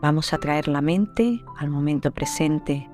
[0.00, 2.88] Vamos a traer la mente al momento presente.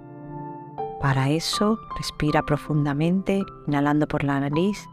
[1.02, 4.88] Para eso, respira profundamente, inhalando por la nariz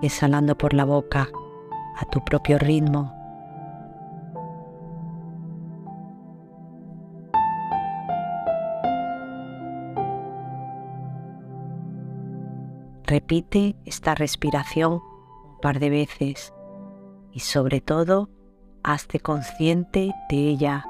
[0.00, 1.28] y exhalando por la boca,
[1.98, 3.12] a tu propio ritmo.
[13.04, 16.54] Repite esta respiración un par de veces
[17.32, 18.30] y sobre todo,
[18.82, 20.86] hazte consciente de ella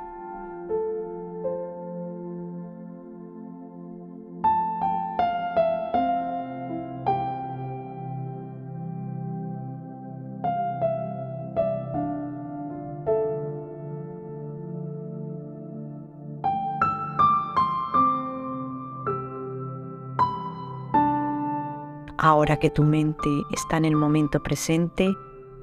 [22.22, 25.16] Ahora que tu mente está en el momento presente,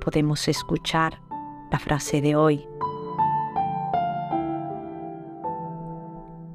[0.03, 1.21] podemos escuchar
[1.71, 2.67] la frase de hoy.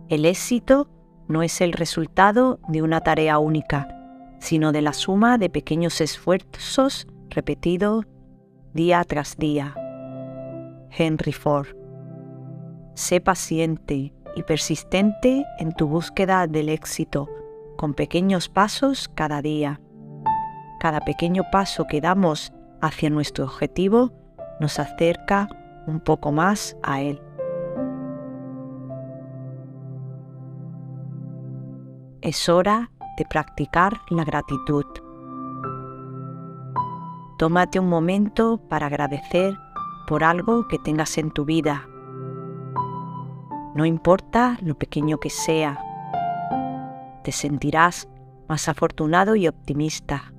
[0.09, 0.89] El éxito
[1.28, 3.97] no es el resultado de una tarea única,
[4.41, 8.05] sino de la suma de pequeños esfuerzos repetidos
[8.75, 9.72] día tras día.
[10.91, 11.77] Henry Ford.
[12.94, 17.28] Sé paciente y persistente en tu búsqueda del éxito,
[17.77, 19.81] con pequeños pasos cada día.
[20.83, 24.11] Cada pequeño paso que damos hacia nuestro objetivo
[24.58, 25.48] nos acerca
[25.86, 27.22] un poco más a él.
[32.20, 34.84] Es hora de practicar la gratitud.
[37.38, 39.56] Tómate un momento para agradecer
[40.09, 41.87] por algo que tengas en tu vida.
[43.76, 45.78] No importa lo pequeño que sea,
[47.22, 48.09] te sentirás
[48.48, 50.31] más afortunado y optimista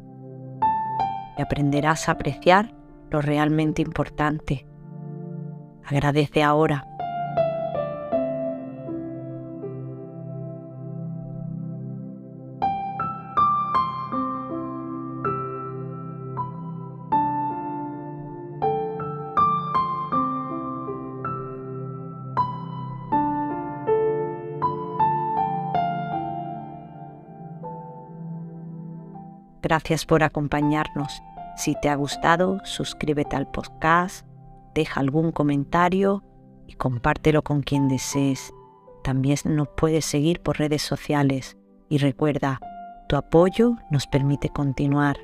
[1.38, 2.74] y aprenderás a apreciar
[3.10, 4.66] lo realmente importante.
[5.86, 6.88] Agradece ahora.
[29.64, 31.24] Gracias por acompañarnos.
[31.56, 34.28] Si te ha gustado, suscríbete al podcast,
[34.76, 36.22] deja algún comentario
[36.68, 38.54] y compártelo con quien desees.
[39.04, 41.58] También nos puedes seguir por redes sociales
[41.88, 42.60] y recuerda,
[43.08, 45.18] tu apoyo nos permite continuar.